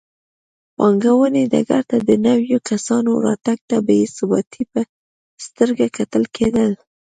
[0.75, 4.81] پانګونې ډګر ته د نویو کسانو راتګ ته بې ثباتۍ په
[5.45, 6.71] سترګه کتل کېدل.